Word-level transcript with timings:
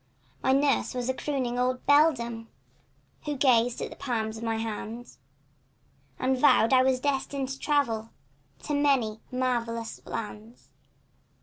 My 0.41 0.51
nurse 0.51 0.95
was 0.95 1.09
a 1.09 1.13
crooning 1.13 1.59
old 1.59 1.85
beldame 1.85 2.47
Who 3.25 3.37
gazed 3.37 3.81
in 3.83 3.91
the 3.91 3.95
palms 3.95 4.35
of 4.35 4.43
my 4.43 4.57
hands 4.57 5.19
And 6.17 6.35
vowed 6.39 6.73
I 6.73 6.81
was 6.81 6.99
destined 6.99 7.49
to 7.49 7.59
travel 7.59 8.09
In 8.67 8.81
many 8.81 9.19
and 9.29 9.39
marvellous 9.39 10.01
lands. 10.07 10.69